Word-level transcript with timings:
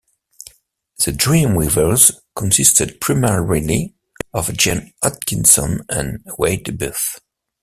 The 1.05 1.11
Dream 1.11 1.53
Weavers 1.53 2.11
consisted 2.35 2.99
primarily 2.99 3.93
of 4.33 4.51
Gene 4.57 4.93
Adkinson 5.03 5.81
and 5.89 6.25
Wade 6.39 6.79
Buff. 6.79 7.19